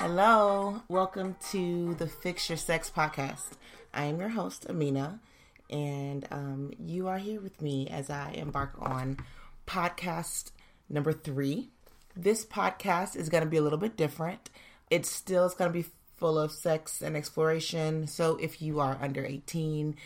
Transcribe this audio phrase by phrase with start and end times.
[0.00, 3.54] Hello, welcome to the Fix Your Sex podcast.
[3.92, 5.18] I am your host, Amina,
[5.70, 9.18] and um, you are here with me as I embark on
[9.66, 10.52] podcast
[10.88, 11.70] number three.
[12.14, 14.50] This podcast is going to be a little bit different.
[14.88, 18.06] It still is going to be full of sex and exploration.
[18.06, 19.96] So if you are under 18,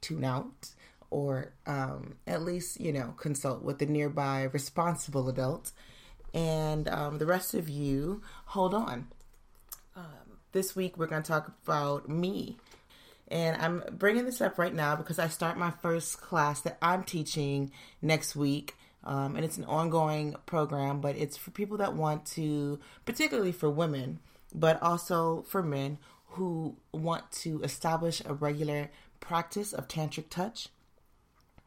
[0.00, 0.70] tune out
[1.08, 5.70] or um, at least, you know, consult with a nearby responsible adult.
[6.34, 9.06] And um, the rest of you, hold on.
[9.96, 12.58] Um, this week, we're going to talk about me.
[13.28, 17.02] And I'm bringing this up right now because I start my first class that I'm
[17.02, 17.72] teaching
[18.02, 18.76] next week.
[19.02, 23.70] Um, and it's an ongoing program, but it's for people that want to, particularly for
[23.70, 24.18] women,
[24.54, 25.98] but also for men
[26.30, 30.68] who want to establish a regular practice of tantric touch.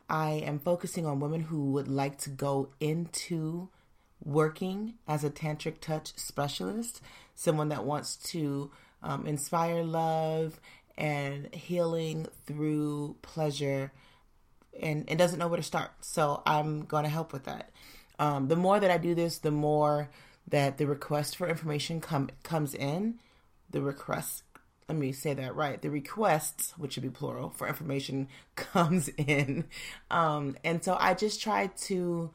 [0.07, 3.69] I am focusing on women who would like to go into
[4.23, 7.01] working as a tantric touch specialist,
[7.39, 8.69] someone that wants to
[9.01, 10.59] um, inspire love
[10.97, 13.93] and healing through pleasure
[14.77, 15.91] and, and doesn't know where to start.
[16.01, 17.71] So I'm going to help with that.
[18.19, 20.09] Um, the more that I do this, the more
[20.49, 23.19] that the request for information come comes in.
[23.69, 24.43] The request,
[24.89, 25.81] let me say that right.
[25.81, 29.65] The requests, which should be plural, for information comes in,
[30.11, 32.31] um, and so I just try to.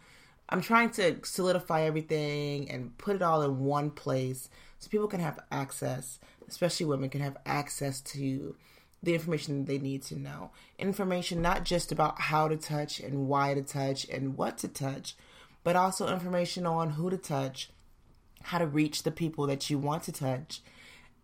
[0.49, 4.49] I'm trying to solidify everything and put it all in one place
[4.85, 8.55] so people can have access, especially women can have access to
[9.03, 10.51] the information they need to know.
[10.79, 15.17] Information not just about how to touch and why to touch and what to touch,
[15.63, 17.71] but also information on who to touch,
[18.43, 20.61] how to reach the people that you want to touch,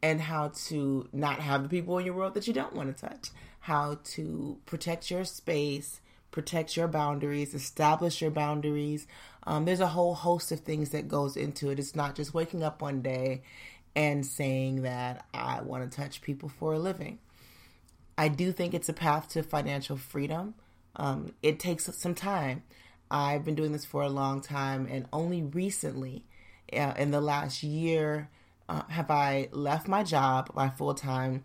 [0.02, 3.08] and how to not have the people in your world that you don't want to
[3.08, 3.28] touch,
[3.60, 6.00] how to protect your space,
[6.30, 9.06] protect your boundaries, establish your boundaries.
[9.44, 11.78] Um, there's a whole host of things that goes into it.
[11.78, 13.42] It's not just waking up one day
[13.96, 17.18] and saying that I want to touch people for a living.
[18.16, 20.54] I do think it's a path to financial freedom.
[20.96, 22.62] Um, it takes some time.
[23.10, 26.24] I've been doing this for a long time, and only recently,
[26.72, 28.28] uh, in the last year,
[28.68, 31.42] uh, have I left my job, my full time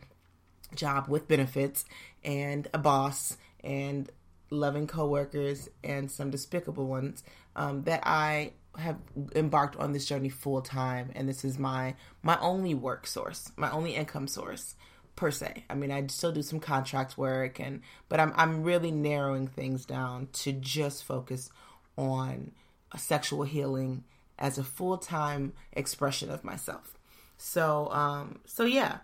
[0.76, 1.86] job with benefits,
[2.24, 4.12] and a boss, and
[4.50, 7.24] loving coworkers, and some despicable ones,
[7.56, 8.98] um, that I have
[9.36, 13.72] embarked on this journey full time, and this is my my only work source, my
[13.72, 14.76] only income source
[15.16, 15.64] per se.
[15.70, 19.86] I mean, I still do some contract work and but I'm I'm really narrowing things
[19.86, 21.50] down to just focus
[21.98, 22.52] on
[22.98, 24.04] sexual healing
[24.38, 26.98] as a full-time expression of myself.
[27.38, 29.00] So um so yeah,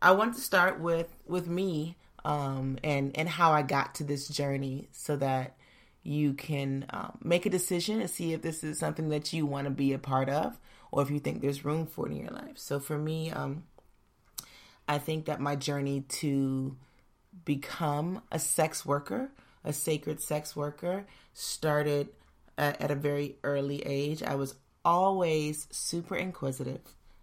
[0.00, 4.28] I want to start with with me um and and how I got to this
[4.28, 5.56] journey so that
[6.02, 9.66] you can um, make a decision and see if this is something that you want
[9.66, 10.58] to be a part of
[10.90, 12.56] or if you think there's room for it in your life.
[12.56, 13.64] So for me, um,
[14.86, 16.76] I think that my journey to
[17.44, 19.30] become a sex worker,
[19.64, 22.08] a sacred sex worker, started
[22.56, 24.22] at, at a very early age.
[24.22, 24.54] I was
[24.84, 26.80] always super inquisitive.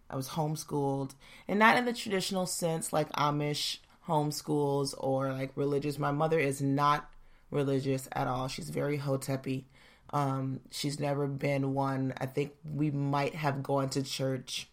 [0.10, 1.16] I was homeschooled,
[1.48, 5.98] and not in the traditional sense like Amish homeschools or like religious.
[6.00, 7.10] My mother is not
[7.52, 8.48] religious at all.
[8.48, 9.64] She's very hotepi.
[10.12, 12.14] Um, she's never been one.
[12.18, 14.68] I think we might have gone to church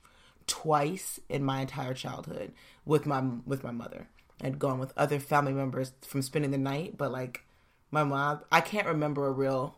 [0.46, 2.52] twice in my entire childhood
[2.84, 4.08] with my with my mother.
[4.42, 7.44] I'd gone with other family members from spending the night, but like
[7.90, 9.76] my mom, I can't remember a real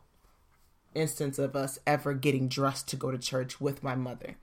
[0.94, 4.36] instance of us ever getting dressed to go to church with my mother.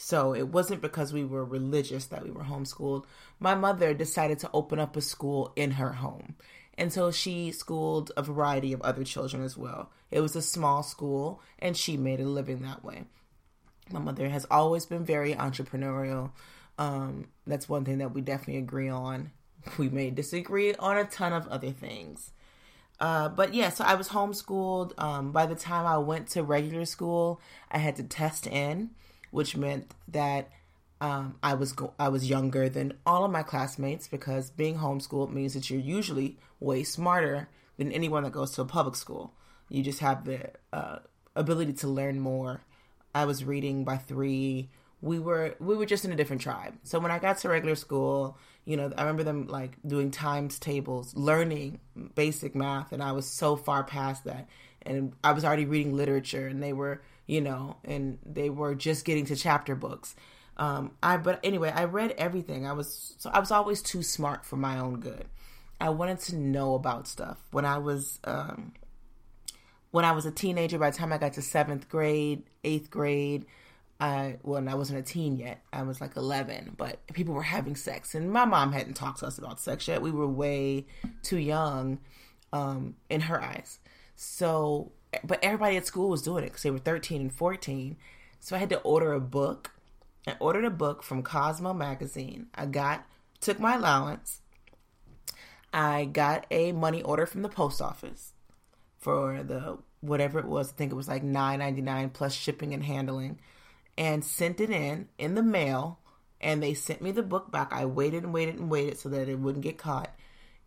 [0.00, 3.04] So it wasn't because we were religious that we were homeschooled.
[3.40, 6.36] My mother decided to open up a school in her home.
[6.74, 9.90] And so she schooled a variety of other children as well.
[10.12, 13.06] It was a small school and she made a living that way.
[13.90, 16.30] My mother has always been very entrepreneurial.
[16.78, 19.32] Um, that's one thing that we definitely agree on.
[19.78, 22.30] We may disagree on a ton of other things.
[23.00, 24.92] Uh, but yeah, so I was homeschooled.
[24.96, 28.90] Um, by the time I went to regular school, I had to test in,
[29.30, 30.50] which meant that
[31.00, 35.32] um, I was go- I was younger than all of my classmates because being homeschooled
[35.32, 39.32] means that you're usually way smarter than anyone that goes to a public school.
[39.68, 40.98] You just have the uh,
[41.36, 42.62] ability to learn more
[43.14, 44.68] I was reading by three.
[45.00, 46.74] We were we were just in a different tribe.
[46.82, 50.58] So when I got to regular school, you know, I remember them like doing times
[50.58, 51.80] tables, learning
[52.14, 54.48] basic math, and I was so far past that.
[54.82, 59.04] And I was already reading literature, and they were, you know, and they were just
[59.04, 60.16] getting to chapter books.
[60.56, 62.66] Um, I but anyway, I read everything.
[62.66, 65.26] I was so I was always too smart for my own good.
[65.80, 67.38] I wanted to know about stuff.
[67.52, 68.72] When I was um,
[69.92, 73.46] when I was a teenager, by the time I got to seventh grade, eighth grade,
[74.00, 75.62] I well, I wasn't a teen yet.
[75.72, 79.26] I was like 11, but people were having sex, and my mom hadn't talked to
[79.26, 80.02] us about sex yet.
[80.02, 80.86] We were way
[81.22, 81.98] too young,
[82.52, 83.78] um, in her eyes.
[84.16, 84.92] So,
[85.24, 87.96] but everybody at school was doing it because they were 13 and 14.
[88.40, 89.72] So I had to order a book.
[90.26, 92.46] I ordered a book from Cosmo magazine.
[92.54, 93.06] I got
[93.40, 94.40] took my allowance.
[95.72, 98.32] I got a money order from the post office
[98.98, 100.70] for the whatever it was.
[100.70, 103.38] I think it was like nine ninety nine plus shipping and handling
[103.96, 105.98] and sent it in in the mail
[106.40, 107.72] and they sent me the book back.
[107.72, 110.14] I waited and waited and waited so that it wouldn't get caught.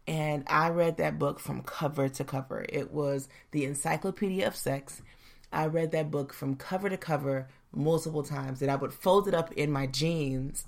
[0.07, 2.65] And I read that book from cover to cover.
[2.67, 5.01] It was the Encyclopedia of Sex.
[5.53, 9.33] I read that book from cover to cover multiple times and I would fold it
[9.33, 10.65] up in my jeans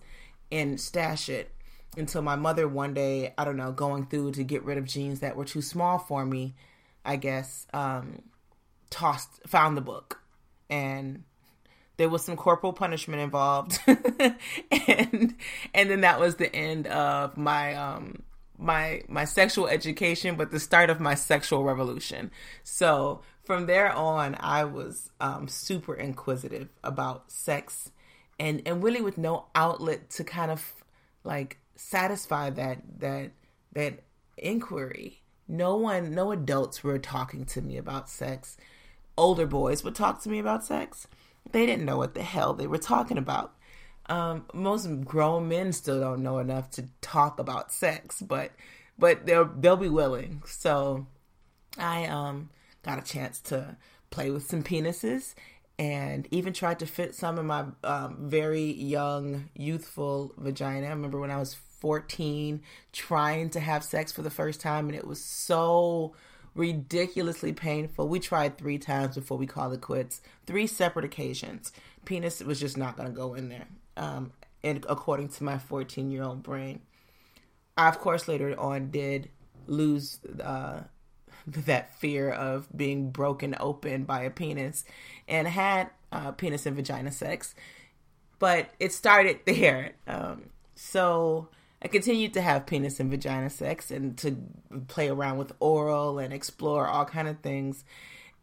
[0.51, 1.51] and stash it
[1.97, 5.19] until my mother one day, I don't know, going through to get rid of jeans
[5.19, 6.56] that were too small for me,
[7.06, 8.21] I guess, um,
[8.89, 10.21] tossed, found the book.
[10.69, 11.24] And
[11.97, 15.36] there was some corporal punishment involved and
[15.74, 18.24] and then that was the end of my um
[18.63, 22.31] my my sexual education but the start of my sexual revolution.
[22.63, 27.92] So from there on i was um super inquisitive about sex
[28.39, 30.74] and and really with no outlet to kind of
[31.24, 33.31] like satisfy that that
[33.74, 34.04] that
[34.38, 35.21] inquiry.
[35.48, 38.57] No one no adults were talking to me about sex.
[39.18, 41.07] Older boys would talk to me about sex.
[41.51, 43.54] They didn't know what the hell they were talking about.
[44.07, 48.51] Um, most grown men still don't know enough to talk about sex, but
[48.97, 50.44] but they'll they'll be willing.
[50.45, 51.07] So
[51.77, 52.50] I um
[52.83, 53.77] got a chance to
[54.09, 55.33] play with some penises
[55.79, 60.88] and even tried to fit some in my um, very young, youthful vagina.
[60.88, 62.61] I remember when I was 14
[62.91, 66.15] trying to have sex for the first time, and it was so
[66.55, 68.07] ridiculously painful.
[68.07, 70.21] We tried three times before we called it quits.
[70.45, 71.71] Three separate occasions.
[72.05, 73.67] Penis was just not going to go in there.
[73.95, 74.31] Um,
[74.63, 76.81] and according to my 14 year old brain,
[77.77, 79.29] I of course later on did
[79.67, 80.81] lose uh,
[81.47, 84.85] that fear of being broken open by a penis,
[85.27, 87.55] and had uh, penis and vagina sex.
[88.39, 89.93] But it started there.
[90.07, 91.49] Um, so
[91.81, 94.37] I continued to have penis and vagina sex and to
[94.87, 97.83] play around with oral and explore all kind of things.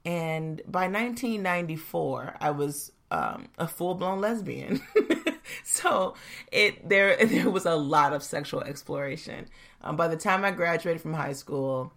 [0.04, 4.80] And by 1994, I was um, a full blown lesbian.
[5.64, 6.14] so
[6.50, 9.48] it there there was a lot of sexual exploration.
[9.82, 11.92] Um, by the time I graduated from high school,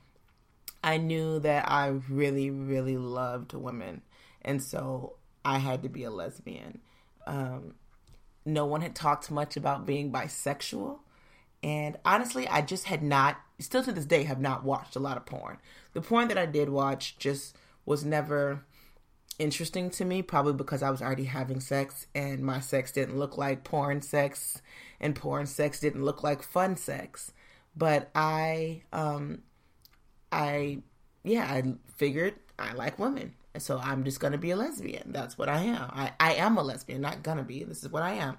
[0.84, 4.02] I knew that I really really loved women,
[4.42, 5.16] and so
[5.46, 6.80] I had to be a lesbian.
[7.26, 7.76] Um,
[8.46, 11.00] no one had talked much about being bisexual.
[11.62, 15.16] And honestly, I just had not, still to this day, have not watched a lot
[15.16, 15.60] of porn.
[15.94, 17.56] The porn that I did watch just
[17.86, 18.66] was never
[19.40, 23.38] interesting to me, probably because I was already having sex and my sex didn't look
[23.38, 24.62] like porn sex
[25.00, 27.32] and porn sex didn't look like fun sex.
[27.76, 29.44] But I, um,
[30.32, 30.80] I,
[31.24, 33.34] yeah, I figured I like women.
[33.58, 35.12] So I'm just gonna be a lesbian.
[35.12, 35.90] That's what I am.
[35.94, 37.64] I, I am a lesbian, not gonna be.
[37.64, 38.38] This is what I am.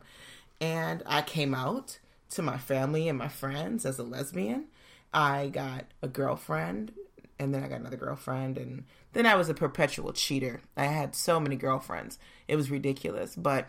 [0.61, 1.99] And I came out
[2.31, 4.67] to my family and my friends as a lesbian.
[5.12, 6.93] I got a girlfriend
[7.39, 10.61] and then I got another girlfriend and then I was a perpetual cheater.
[10.76, 12.19] I had so many girlfriends.
[12.49, 13.69] It was ridiculous, but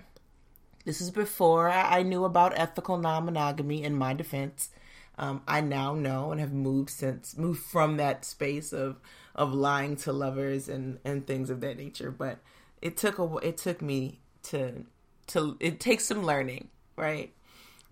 [0.86, 4.70] this is before I knew about ethical non-monogamy in my defense.
[5.18, 9.00] Um, I now know and have moved since moved from that space of
[9.34, 12.12] of lying to lovers and and things of that nature.
[12.12, 12.40] But
[12.82, 14.86] it took a it took me to
[15.28, 16.68] to it takes some learning,
[16.98, 17.34] right?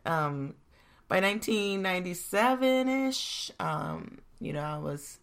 [0.05, 0.55] Um,
[1.07, 5.19] by 1997 ish, um, you know, I was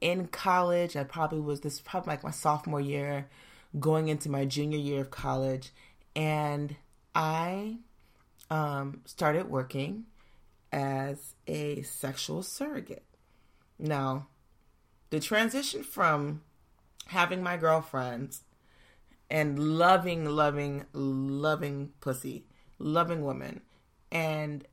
[0.00, 0.96] in college.
[0.96, 3.28] I probably was this probably like my sophomore year,
[3.78, 5.70] going into my junior year of college,
[6.16, 6.76] and
[7.14, 7.78] I
[8.50, 10.04] um, started working
[10.72, 13.04] as a sexual surrogate.
[13.78, 14.28] Now,
[15.10, 16.42] the transition from
[17.06, 18.42] having my girlfriends
[19.28, 22.44] and loving, loving, loving pussy,
[22.78, 23.60] loving women,
[24.10, 24.66] and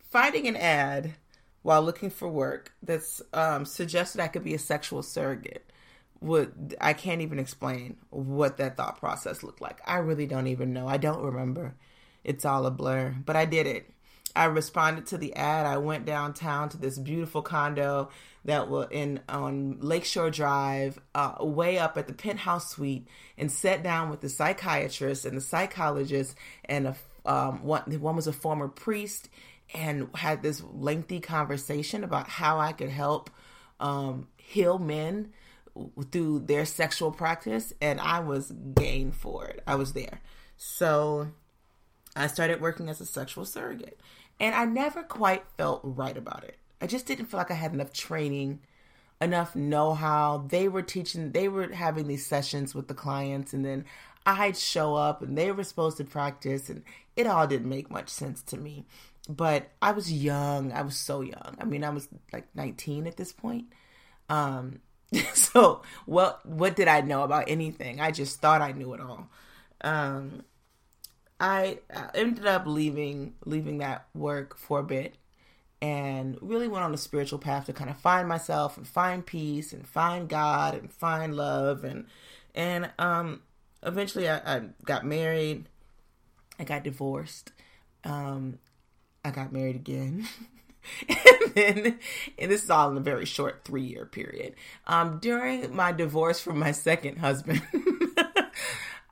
[0.00, 1.14] finding an ad
[1.68, 5.70] while looking for work that's um, suggested I could be a sexual surrogate
[6.18, 9.82] would I can't even explain what that thought process looked like.
[9.86, 10.88] I really don't even know.
[10.88, 11.74] I don't remember.
[12.24, 13.90] It's all a blur, but I did it.
[14.34, 15.66] I responded to the ad.
[15.66, 18.08] I went downtown to this beautiful condo
[18.46, 23.06] that was in on Lakeshore Drive, uh, way up at the penthouse suite,
[23.36, 26.34] and sat down with the psychiatrist and the psychologist
[26.64, 26.96] and a
[27.26, 29.28] um, one one was a former priest
[29.74, 33.30] and had this lengthy conversation about how I could help
[33.80, 35.32] um, heal men
[36.10, 39.62] through their sexual practice, and I was game for it.
[39.66, 40.20] I was there.
[40.56, 41.28] So
[42.16, 44.00] I started working as a sexual surrogate.
[44.40, 46.58] And I never quite felt right about it.
[46.80, 48.60] I just didn't feel like I had enough training,
[49.20, 50.46] enough know how.
[50.48, 53.84] They were teaching, they were having these sessions with the clients, and then
[54.24, 56.84] I'd show up and they were supposed to practice, and
[57.16, 58.84] it all didn't make much sense to me.
[59.28, 60.72] But I was young.
[60.72, 61.56] I was so young.
[61.60, 63.66] I mean, I was like 19 at this point.
[64.28, 64.80] Um,
[65.34, 68.00] so what what did I know about anything?
[68.00, 69.28] I just thought I knew it all.
[69.82, 70.44] Um,
[71.40, 71.78] I
[72.14, 75.14] ended up leaving leaving that work for a bit
[75.80, 79.72] and really went on a spiritual path to kind of find myself and find peace
[79.72, 82.06] and find God and find love and
[82.54, 83.42] and um
[83.84, 85.66] eventually I, I got married
[86.58, 87.52] I got divorced
[88.02, 88.58] um
[89.24, 90.28] I got married again
[91.08, 91.98] and then
[92.38, 94.54] and this is all in a very short three year period
[94.86, 97.62] um during my divorce from my second husband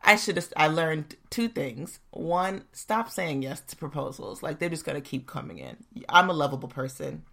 [0.06, 0.52] I should have.
[0.56, 1.98] I learned two things.
[2.12, 4.40] One, stop saying yes to proposals.
[4.40, 5.76] Like they're just gonna keep coming in.
[6.08, 7.24] I'm a lovable person.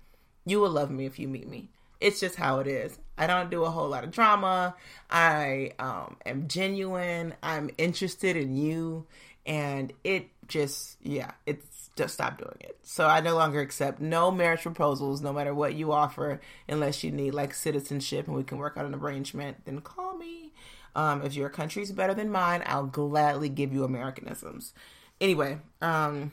[0.44, 1.70] You will love me if you meet me.
[2.02, 2.98] It's just how it is.
[3.16, 4.76] I don't do a whole lot of drama.
[5.10, 7.36] I um, am genuine.
[7.44, 9.06] I'm interested in you,
[9.46, 12.78] and it just yeah, it's just stop doing it.
[12.84, 17.12] So I no longer accept no marriage proposals, no matter what you offer, unless you
[17.12, 19.66] need like citizenship and we can work out an arrangement.
[19.66, 20.54] Then call me
[20.96, 24.74] um, if your country's better than mine, I'll gladly give you Americanisms.
[25.20, 26.32] Anyway, um,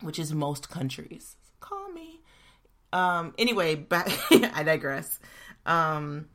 [0.00, 1.36] which is most countries.
[1.60, 2.20] Call me.
[2.92, 5.18] Um, anyway, back, I digress.
[5.64, 6.28] Um,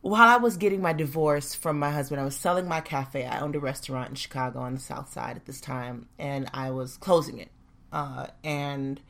[0.00, 3.26] while I was getting my divorce from my husband, I was selling my cafe.
[3.26, 6.70] I owned a restaurant in Chicago on the South Side at this time, and I
[6.70, 7.50] was closing it.
[7.92, 9.00] Uh, and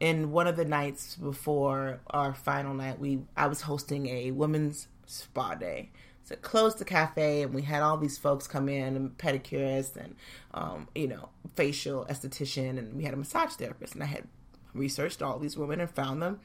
[0.00, 4.88] in one of the nights before our final night, we I was hosting a women's
[5.06, 5.90] spa day.
[6.24, 10.16] So closed the cafe, and we had all these folks come in, and pedicurists, and
[10.54, 13.94] um, you know, facial esthetician, and we had a massage therapist.
[13.94, 14.26] And I had
[14.72, 16.40] researched all these women and found them.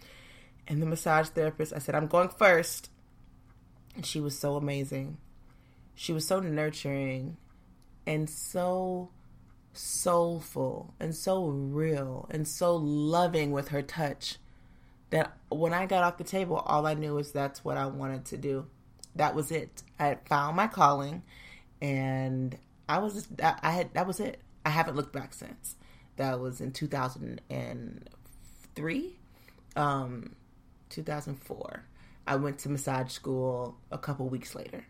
[0.67, 2.89] And the massage therapist, I said, "I'm going first.
[3.95, 5.17] and she was so amazing.
[5.95, 7.37] She was so nurturing,
[8.05, 9.09] and so
[9.73, 14.37] soulful, and so real, and so loving with her touch.
[15.11, 18.25] That when I got off the table, all I knew was that's what I wanted
[18.25, 18.67] to do
[19.15, 19.83] that was it.
[19.99, 21.21] I had found my calling,
[21.81, 22.57] and
[22.87, 24.39] I was I had that was it.
[24.65, 25.75] I haven't looked back since.
[26.17, 29.15] That was in 2003,
[29.75, 30.35] um,
[30.89, 31.85] 2004.
[32.27, 34.85] I went to massage school a couple weeks later.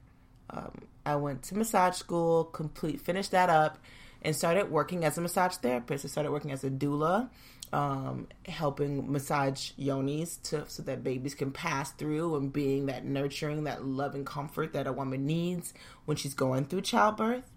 [0.49, 3.77] Um, I went to massage school, complete, finished that up,
[4.21, 6.05] and started working as a massage therapist.
[6.05, 7.29] I started working as a doula
[7.71, 13.63] um, helping massage yonis to so that babies can pass through and being that nurturing,
[13.65, 15.73] that loving comfort that a woman needs
[16.05, 17.51] when she's going through childbirth.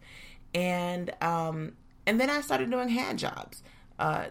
[0.55, 1.73] And um,
[2.07, 3.63] and then I started doing hand jobs.
[3.99, 4.27] Uh,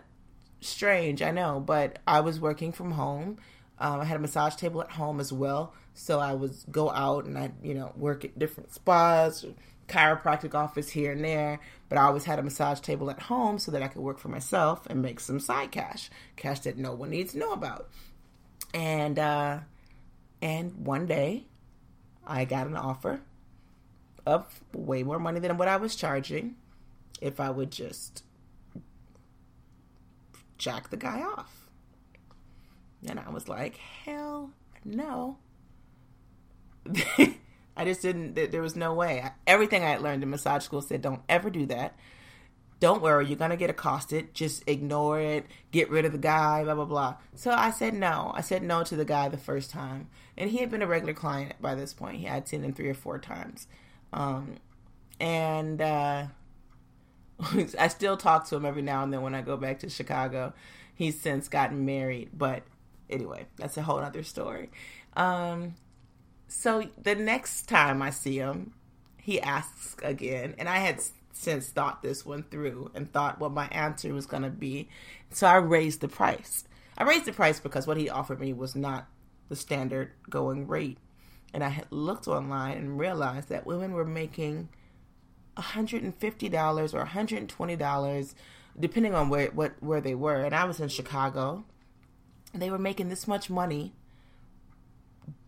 [0.60, 3.38] strange, I know, but I was working from home.
[3.80, 7.26] Um, I had a massage table at home as well, so I was go out
[7.26, 9.44] and I, you know, work at different spas
[9.92, 13.72] chiropractic office here and there, but I always had a massage table at home so
[13.72, 17.10] that I could work for myself and make some side cash, cash that no one
[17.10, 17.90] needs to know about.
[18.74, 19.60] And uh,
[20.42, 21.46] and one day,
[22.26, 23.22] I got an offer
[24.26, 26.56] of way more money than what I was charging
[27.20, 28.24] if I would just
[30.58, 31.68] jack the guy off.
[33.08, 34.52] And I was like, hell
[34.86, 35.38] no.
[37.76, 38.36] I just didn't.
[38.36, 39.24] There was no way.
[39.48, 41.96] Everything I had learned in massage school said, "Don't ever do that.
[42.80, 44.34] Don't worry, you're gonna get accosted.
[44.34, 45.46] Just ignore it.
[45.72, 46.64] Get rid of the guy.
[46.64, 48.32] Blah blah blah." So I said no.
[48.36, 51.14] I said no to the guy the first time, and he had been a regular
[51.14, 52.18] client by this point.
[52.18, 53.68] He had seen him three or four times,
[54.12, 54.58] um,
[55.20, 56.28] and uh,
[57.80, 60.54] I still talk to him every now and then when I go back to Chicago.
[60.94, 62.64] He's since gotten married, but
[63.10, 64.70] anyway, that's a whole other story.
[65.16, 65.76] Um,
[66.52, 68.74] so the next time I see him,
[69.22, 73.68] he asks again, and I had since thought this one through and thought what my
[73.70, 74.90] answer was going to be.
[75.32, 76.66] So I raised the price.
[76.98, 79.08] I raised the price because what he offered me was not
[79.48, 80.98] the standard going rate.
[81.54, 84.68] And I had looked online and realized that women were making
[85.56, 88.34] $150 or $120
[88.78, 90.44] depending on where what where they were.
[90.44, 91.64] And I was in Chicago.
[92.54, 93.94] They were making this much money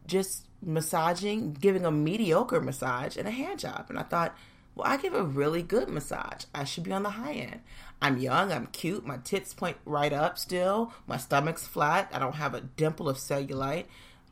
[0.07, 3.85] just massaging, giving a mediocre massage and a hand job.
[3.89, 4.35] And I thought,
[4.75, 6.45] well, I give a really good massage.
[6.53, 7.61] I should be on the high end.
[8.01, 12.35] I'm young, I'm cute, my tits point right up still, my stomach's flat, I don't
[12.35, 13.85] have a dimple of cellulite.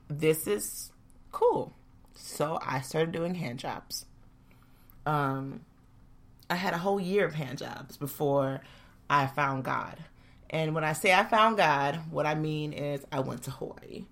[0.10, 0.92] This is
[1.32, 1.74] cool.
[2.14, 4.06] So I started doing hand jobs.
[5.06, 5.62] Um,
[6.50, 8.62] I had a whole year of hand jobs before
[9.10, 10.04] I found God.
[10.50, 14.06] And when I say I found God, what I mean is I went to Hawaii.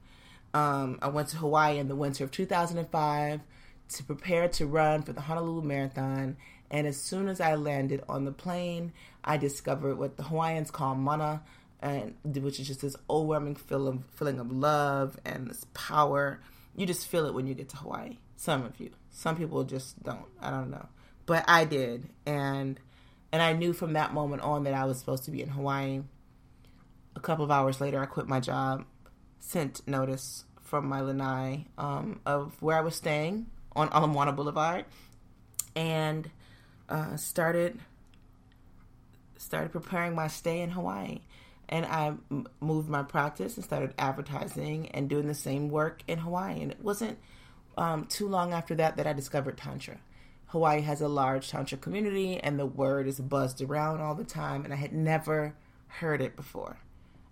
[0.53, 3.41] Um, I went to Hawaii in the winter of 2005
[3.89, 6.37] to prepare to run for the Honolulu Marathon.
[6.71, 10.95] And as soon as I landed on the plane, I discovered what the Hawaiians call
[10.95, 11.41] mana,
[11.81, 16.39] and which is just this overwhelming feeling feeling of love and this power.
[16.75, 18.17] You just feel it when you get to Hawaii.
[18.35, 20.25] Some of you, some people just don't.
[20.39, 20.87] I don't know,
[21.25, 22.79] but I did, and
[23.31, 26.01] and I knew from that moment on that I was supposed to be in Hawaii.
[27.15, 28.85] A couple of hours later, I quit my job,
[29.39, 34.85] sent notice from my lanai um, of where I was staying on Ala Moana Boulevard,
[35.75, 36.29] and
[36.87, 37.79] uh, started
[39.37, 41.21] started preparing my stay in Hawaii.
[41.71, 42.13] And I
[42.59, 46.61] moved my practice and started advertising and doing the same work in Hawaii.
[46.61, 47.19] And it wasn't
[47.77, 49.97] um, too long after that that I discovered Tantra.
[50.47, 54.65] Hawaii has a large Tantra community, and the word is buzzed around all the time.
[54.65, 55.55] And I had never
[55.87, 56.79] heard it before.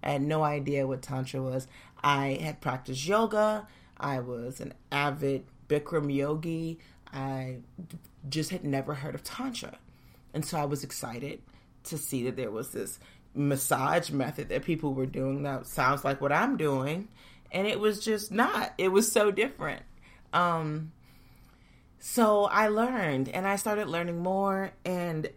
[0.07, 1.67] I had no idea what Tantra was.
[2.01, 3.67] I had practiced yoga.
[3.97, 6.79] I was an avid Bikram yogi.
[7.13, 7.57] I
[8.29, 9.77] just had never heard of Tantra.
[10.33, 11.41] And so I was excited
[11.83, 12.99] to see that there was this
[13.35, 17.09] massage method that people were doing that sounds like what I'm doing.
[17.51, 18.73] And it was just not.
[18.77, 19.83] It was so different.
[20.31, 20.93] Um,
[21.99, 24.71] so I learned and I started learning more.
[24.85, 25.29] And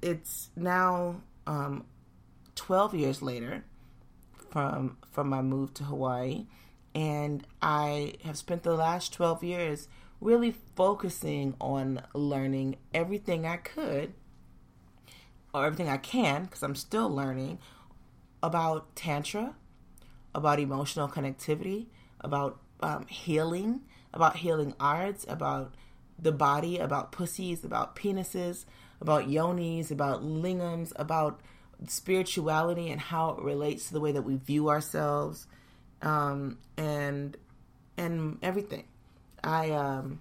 [0.00, 1.84] it's now um,
[2.54, 3.64] 12 years later
[4.58, 6.46] from from my move to Hawaii.
[6.92, 9.88] And I have spent the last 12 years
[10.20, 14.14] really focusing on learning everything I could
[15.54, 17.60] or everything I can because I'm still learning
[18.42, 19.54] about tantra,
[20.34, 21.86] about emotional connectivity,
[22.20, 25.74] about um, healing, about healing arts, about
[26.18, 28.64] the body, about pussies, about penises,
[29.00, 31.40] about yonis, about lingams, about
[31.86, 35.46] spirituality and how it relates to the way that we view ourselves
[36.02, 37.36] um, and
[37.96, 38.84] and everything.
[39.42, 40.20] I um,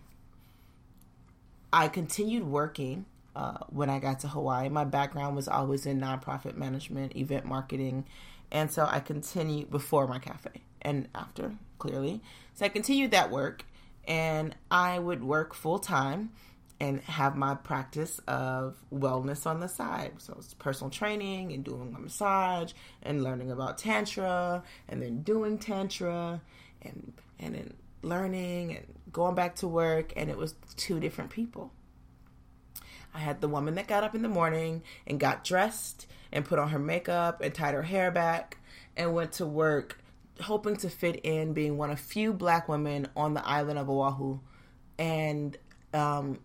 [1.71, 4.69] I continued working uh, when I got to Hawaii.
[4.69, 8.05] My background was always in nonprofit management, event marketing,
[8.51, 12.21] and so I continued before my cafe and after clearly.
[12.53, 13.63] So I continued that work,
[14.07, 16.31] and I would work full time
[16.79, 20.13] and have my practice of wellness on the side.
[20.19, 25.57] So it's personal training and doing a massage and learning about tantra and then doing
[25.57, 26.41] tantra
[26.81, 31.71] and and then learning and going back to work and it was two different people.
[33.13, 36.59] I had the woman that got up in the morning and got dressed and put
[36.59, 38.57] on her makeup and tied her hair back
[38.95, 39.99] and went to work
[40.41, 44.39] hoping to fit in being one of few black women on the island of Oahu
[44.99, 45.57] and
[45.93, 46.39] um,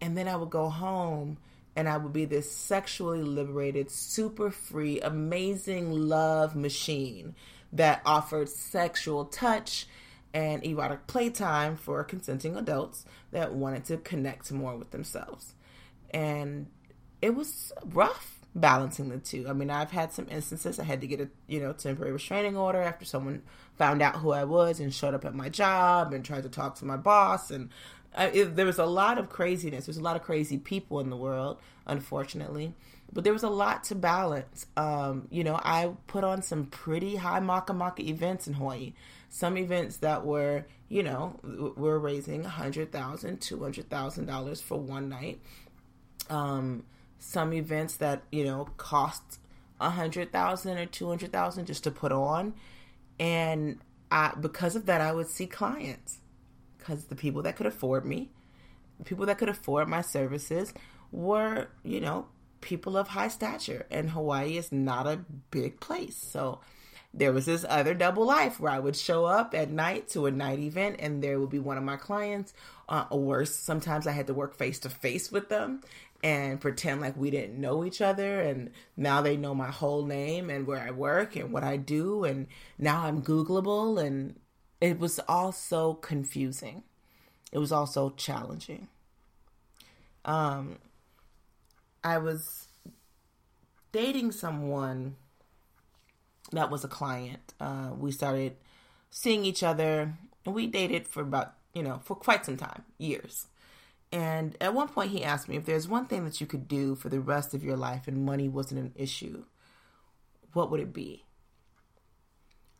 [0.00, 1.38] and then I would go home
[1.74, 7.34] and I would be this sexually liberated, super free, amazing love machine
[7.72, 9.86] that offered sexual touch
[10.32, 15.54] and erotic playtime for consenting adults that wanted to connect more with themselves.
[16.10, 16.66] And
[17.20, 19.46] it was rough balancing the two.
[19.48, 22.56] I mean, I've had some instances I had to get a, you know, temporary restraining
[22.56, 23.42] order after someone
[23.76, 26.76] found out who I was and showed up at my job and tried to talk
[26.76, 27.68] to my boss and
[28.16, 29.86] it, there was a lot of craziness.
[29.86, 32.74] There's a lot of crazy people in the world, unfortunately,
[33.12, 34.66] but there was a lot to balance.
[34.76, 38.94] Um, you know, I put on some pretty high maka maka events in Hawaii.
[39.28, 41.38] Some events that were, you know,
[41.76, 45.40] we're raising a hundred thousand, two hundred thousand dollars for one night.
[46.30, 46.84] Um,
[47.18, 49.40] some events that you know cost
[49.78, 52.54] a hundred thousand or two hundred thousand just to put on,
[53.18, 53.78] and
[54.10, 56.18] I, because of that, I would see clients
[56.86, 58.30] because the people that could afford me,
[58.98, 60.72] the people that could afford my services
[61.10, 62.26] were, you know,
[62.60, 63.86] people of high stature.
[63.90, 66.16] And Hawaii is not a big place.
[66.16, 66.60] So
[67.12, 70.30] there was this other double life where I would show up at night to a
[70.30, 72.52] night event and there would be one of my clients.
[72.88, 75.80] Uh, or worse, sometimes I had to work face to face with them
[76.22, 78.40] and pretend like we didn't know each other.
[78.40, 82.24] And now they know my whole name and where I work and what I do.
[82.24, 82.46] And
[82.78, 84.36] now I'm Googleable and
[84.80, 86.82] it was also confusing.
[87.52, 88.88] It was also challenging.
[90.24, 90.78] Um,
[92.02, 92.68] I was
[93.92, 95.16] dating someone
[96.52, 97.54] that was a client.
[97.60, 98.56] Uh, we started
[99.10, 103.46] seeing each other, we dated for about, you know, for quite some time, years.
[104.12, 106.94] And at one point, he asked me if there's one thing that you could do
[106.94, 109.44] for the rest of your life and money wasn't an issue,
[110.52, 111.25] what would it be?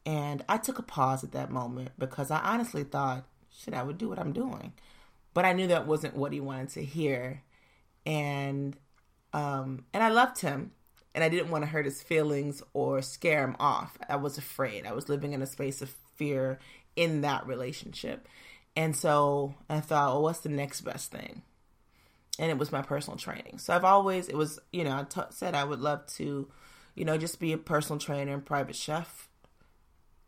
[0.07, 3.99] And I took a pause at that moment because I honestly thought, shit, I would
[3.99, 4.73] do what I'm doing.
[5.35, 7.43] But I knew that wasn't what he wanted to hear.
[8.07, 8.77] and
[9.33, 10.71] um, and I loved him,
[11.15, 13.99] and I didn't want to hurt his feelings or scare him off.
[14.09, 14.87] I was afraid.
[14.87, 16.59] I was living in a space of fear
[16.95, 18.29] in that relationship,
[18.77, 21.43] and so I thought, well, what's the next best thing?
[22.39, 23.59] And it was my personal training.
[23.59, 26.49] So I've always, it was, you know, I t- said I would love to,
[26.95, 29.29] you know, just be a personal trainer and private chef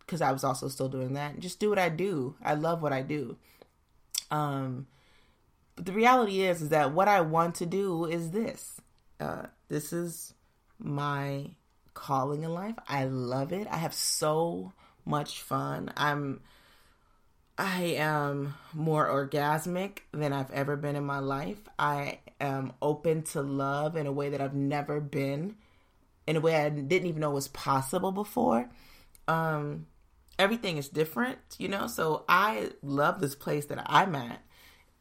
[0.08, 1.38] because I was also still doing that.
[1.38, 2.34] Just do what I do.
[2.42, 3.36] I love what I do.
[4.30, 4.86] Um,
[5.76, 8.80] but the reality is, is that what I want to do is this.
[9.20, 10.32] Uh, this is
[10.78, 11.50] my
[11.92, 12.76] calling in life.
[12.88, 13.66] I love it.
[13.70, 14.72] I have so
[15.04, 15.92] much fun.
[15.94, 16.40] I'm
[17.58, 21.58] I am more orgasmic than I've ever been in my life.
[21.76, 25.56] I am open to love in a way that I've never been,
[26.26, 28.70] in a way I didn't even know was possible before.
[29.26, 29.86] Um,
[30.38, 31.86] everything is different, you know.
[31.86, 34.42] So I love this place that I'm at,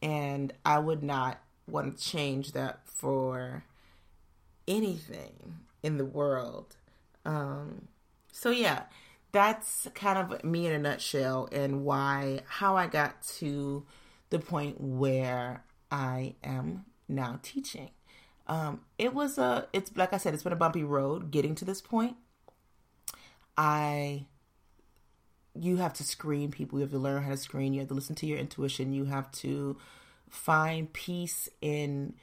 [0.02, 3.64] and I would not want to change that for
[4.68, 6.76] anything in the world.
[7.26, 7.88] Um,
[8.32, 8.84] so yeah,
[9.32, 13.86] that's kind of me in a nutshell and why how I got to
[14.30, 17.92] the point where I am now teaching.
[18.48, 21.66] Um, it was a it's like I said, it's been a bumpy road getting to
[21.66, 22.16] this point.
[23.58, 24.28] I
[25.62, 27.94] you have to screen people, you have to learn how to screen, you have to
[27.96, 29.78] listen to your intuition, you have to
[30.30, 32.14] find peace in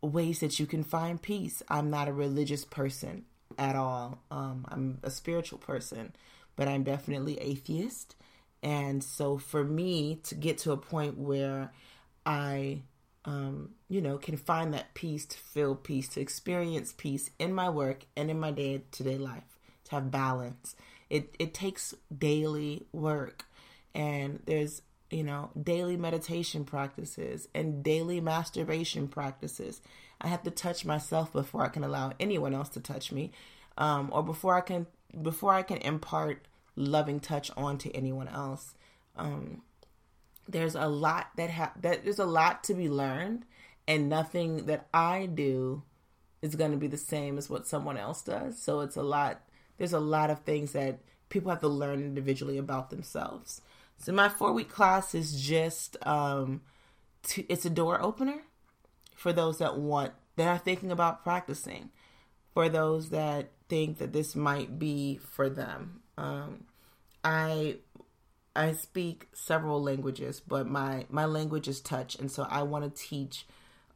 [0.00, 1.62] ways that you can find peace.
[1.68, 3.24] I'm not a religious person
[3.58, 4.22] at all.
[4.30, 6.14] Um, I'm a spiritual person,
[6.54, 8.14] but I'm definitely atheist.
[8.62, 11.72] And so for me to get to a point where
[12.24, 12.82] I,
[13.24, 17.68] um, you know, can find that peace, to feel peace, to experience peace in my
[17.68, 20.74] work and in my day to day life, to have balance.
[21.08, 23.44] It it takes daily work,
[23.94, 29.80] and there's you know, daily meditation practices and daily masturbation practices.
[30.20, 33.30] I have to touch myself before I can allow anyone else to touch me,
[33.78, 34.86] um, or before I can
[35.22, 38.74] before I can impart loving touch onto anyone else.
[39.16, 39.62] Um,
[40.48, 43.44] there's a lot that ha- that there's a lot to be learned,
[43.86, 45.82] and nothing that I do
[46.42, 48.60] is going to be the same as what someone else does.
[48.60, 49.40] So it's a lot.
[49.78, 53.60] There's a lot of things that people have to learn individually about themselves.
[53.98, 56.62] So my four week class is just um,
[57.24, 58.42] to, it's a door opener
[59.14, 61.90] for those that want that are thinking about practicing,
[62.52, 66.02] for those that think that this might be for them.
[66.18, 66.64] Um,
[67.24, 67.76] I
[68.54, 73.02] I speak several languages, but my my language is touch, and so I want to
[73.08, 73.46] teach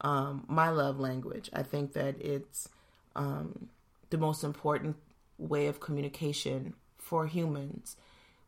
[0.01, 1.51] um, my love language.
[1.53, 2.69] I think that it's
[3.15, 3.69] um,
[4.11, 4.97] the most important
[5.41, 7.97] way of communication for humans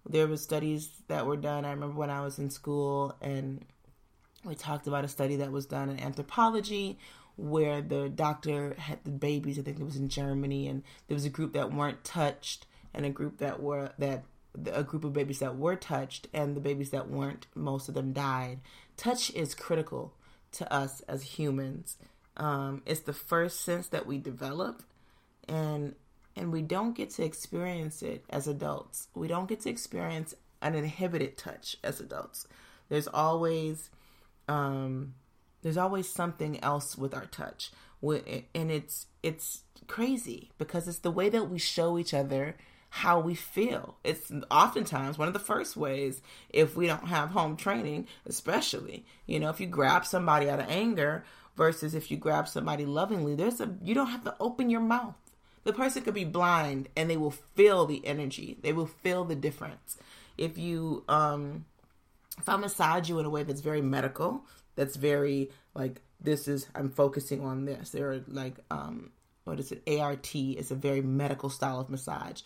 [0.09, 1.64] there were studies that were done.
[1.64, 3.64] I remember when I was in school and
[4.44, 6.98] we talked about a study that was done in anthropology
[7.37, 9.59] where the doctor had the babies.
[9.59, 13.07] I think it was in Germany, and there was a group that weren't touched and
[13.07, 14.24] a group that were that
[14.70, 17.46] a group of babies that were touched and the babies that weren't.
[17.55, 18.61] Most of them died.
[18.96, 20.12] Touch is critical
[20.52, 21.96] to us as humans.
[22.37, 24.83] Um, it's the first sense that we develop,
[25.48, 25.94] and
[26.37, 29.09] and we don't get to experience it as adults.
[29.14, 32.47] We don't get to experience an inhibited touch as adults.
[32.88, 33.90] There's always
[34.49, 35.14] um
[35.62, 37.71] there's always something else with our touch.
[38.03, 42.57] And it's it's crazy because it's the way that we show each other
[42.90, 43.97] how we feel.
[44.05, 49.07] It's oftentimes one of the first ways if we don't have home training, especially.
[49.27, 51.25] You know, if you grab somebody out of anger
[51.57, 55.14] versus if you grab somebody lovingly, there's a you don't have to open your mouth
[55.64, 58.59] the person could be blind and they will feel the energy.
[58.62, 59.96] They will feel the difference.
[60.37, 61.66] If you um
[62.38, 64.44] if I massage you in a way that's very medical,
[64.75, 67.90] that's very like this is I'm focusing on this.
[67.90, 69.11] There are like um
[69.44, 69.83] what is it?
[69.98, 72.42] ART is a very medical style of massage.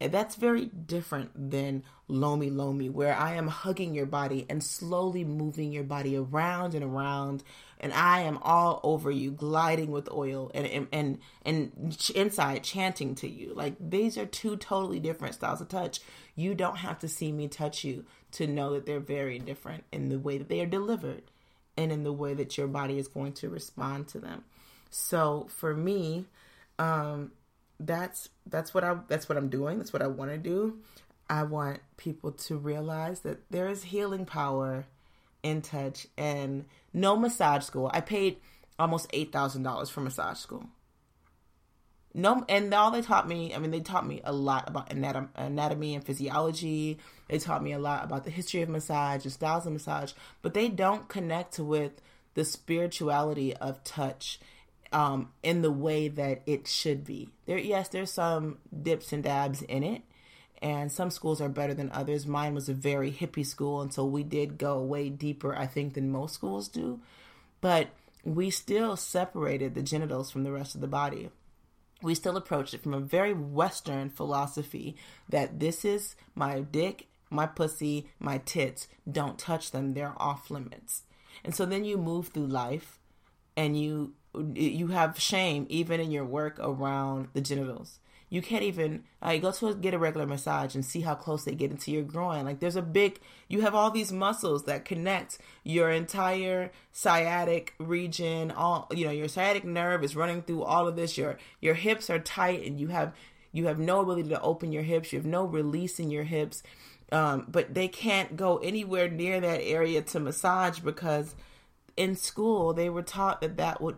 [0.00, 5.24] And that's very different than Lomi Lomi, where I am hugging your body and slowly
[5.24, 7.42] moving your body around and around,
[7.80, 13.14] and I am all over you, gliding with oil and and and, and inside chanting
[13.16, 13.54] to you.
[13.54, 16.00] Like these are two totally different styles of touch.
[16.34, 20.08] You don't have to see me touch you to know that they're very different in
[20.08, 21.22] the way that they are delivered
[21.76, 24.44] and in the way that your body is going to respond to them.
[24.90, 26.26] So for me,
[26.78, 27.32] um,
[27.86, 29.78] that's that's what I that's what I'm doing.
[29.78, 30.78] That's what I want to do.
[31.28, 34.86] I want people to realize that there is healing power
[35.42, 37.90] in touch and no massage school.
[37.92, 38.38] I paid
[38.78, 40.66] almost eight thousand dollars for massage school.
[42.16, 45.96] No, and all they taught me, I mean, they taught me a lot about anatomy
[45.96, 46.98] and physiology.
[47.28, 50.54] They taught me a lot about the history of massage and styles of massage, but
[50.54, 52.00] they don't connect with
[52.34, 54.38] the spirituality of touch
[54.94, 57.28] um, in the way that it should be.
[57.46, 60.02] There, yes, there's some dips and dabs in it,
[60.62, 62.26] and some schools are better than others.
[62.26, 65.94] Mine was a very hippie school, and so we did go way deeper, I think,
[65.94, 67.00] than most schools do.
[67.60, 67.88] But
[68.22, 71.28] we still separated the genitals from the rest of the body.
[72.00, 74.96] We still approached it from a very Western philosophy
[75.28, 78.86] that this is my dick, my pussy, my tits.
[79.10, 81.02] Don't touch them; they're off limits.
[81.42, 83.00] And so then you move through life,
[83.56, 84.14] and you
[84.54, 87.98] you have shame even in your work around the genitals.
[88.30, 91.44] You can't even like go to a, get a regular massage and see how close
[91.44, 92.44] they get into your groin.
[92.44, 98.50] Like there's a big you have all these muscles that connect your entire sciatic region.
[98.50, 101.16] All you know, your sciatic nerve is running through all of this.
[101.16, 103.14] Your your hips are tight and you have
[103.52, 105.12] you have no ability to open your hips.
[105.12, 106.62] You have no release in your hips.
[107.12, 111.36] Um, but they can't go anywhere near that area to massage because
[111.96, 113.96] in school they were taught that that would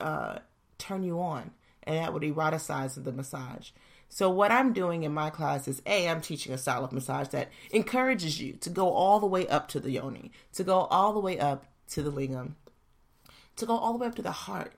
[0.00, 0.38] uh,
[0.78, 1.50] turn you on
[1.82, 3.70] and that would eroticize the massage.
[4.08, 7.28] So what I'm doing in my class is A, I'm teaching a style of massage
[7.28, 11.12] that encourages you to go all the way up to the yoni, to go all
[11.12, 12.54] the way up to the lingam,
[13.56, 14.72] to go all the way up to the heart.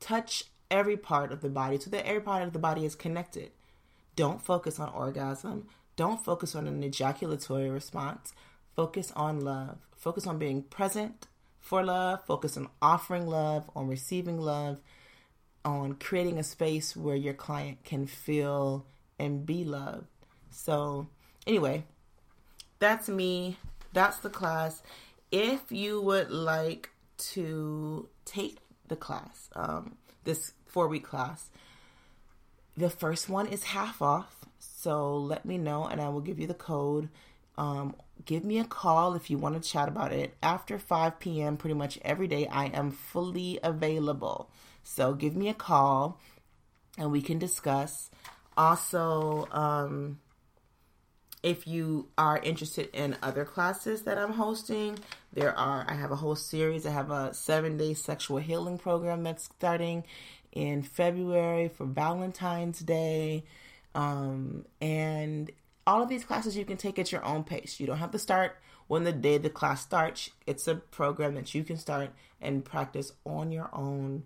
[0.00, 3.52] Touch every part of the body so that every part of the body is connected.
[4.16, 5.68] Don't focus on orgasm.
[5.94, 8.32] Don't focus on an ejaculatory response.
[8.74, 9.78] Focus on love.
[9.96, 11.27] Focus on being present
[11.60, 12.24] for love.
[12.24, 14.78] Focus on offering love, on receiving love,
[15.64, 18.86] on creating a space where your client can feel
[19.18, 20.06] and be loved.
[20.50, 21.08] So,
[21.46, 21.84] anyway,
[22.78, 23.58] that's me.
[23.92, 24.82] That's the class.
[25.30, 31.50] If you would like to take the class, um, this four week class,
[32.76, 34.36] the first one is half off.
[34.58, 37.08] So let me know and I will give you the code.
[37.58, 40.34] Um, give me a call if you want to chat about it.
[40.42, 44.48] After 5 p.m., pretty much every day, I am fully available.
[44.84, 46.20] So give me a call
[46.96, 48.10] and we can discuss.
[48.56, 50.20] Also, um,
[51.42, 54.98] if you are interested in other classes that I'm hosting,
[55.32, 56.86] there are, I have a whole series.
[56.86, 60.04] I have a seven day sexual healing program that's starting
[60.52, 63.44] in February for Valentine's Day.
[63.94, 65.50] Um, and
[65.88, 67.80] all of these classes you can take at your own pace.
[67.80, 70.30] You don't have to start when the day the class starts.
[70.46, 72.10] It's a program that you can start
[72.42, 74.24] and practice on your own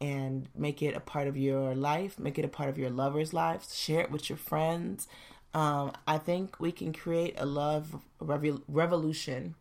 [0.00, 3.34] and make it a part of your life, make it a part of your lovers'
[3.34, 5.08] lives, share it with your friends.
[5.52, 9.56] Um, I think we can create a love rev- revolution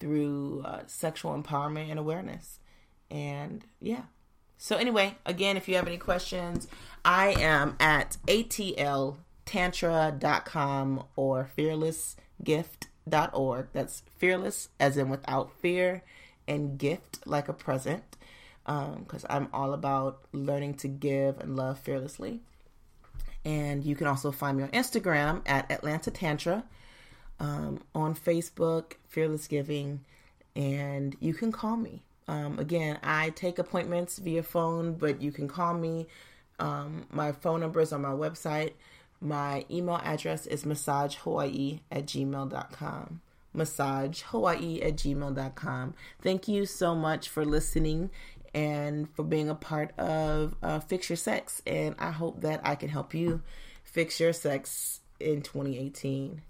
[0.00, 2.60] through uh, sexual empowerment and awareness.
[3.10, 4.04] And yeah.
[4.56, 6.66] So, anyway, again, if you have any questions,
[7.04, 8.16] I am at
[9.52, 13.66] atltantra.com or fearlessgift.org.
[13.72, 16.02] That's fearless as in without fear
[16.48, 18.16] and gift like a present
[18.64, 22.40] because um, I'm all about learning to give and love fearlessly.
[23.44, 26.62] And you can also find me on Instagram at Atlanta Tantra,
[27.40, 30.04] um, on Facebook, Fearless Giving,
[30.54, 32.02] and you can call me.
[32.28, 36.06] Um, again, I take appointments via phone, but you can call me.
[36.60, 38.74] Um, my phone number is on my website.
[39.22, 43.20] My email address is massagehawaii at gmail.com.
[43.56, 45.94] Massagehawaii at gmail.com.
[46.20, 48.10] Thank you so much for listening
[48.52, 51.62] and for being a part of uh, Fix Your Sex.
[51.68, 53.42] And I hope that I can help you
[53.84, 56.42] fix your sex in 2018.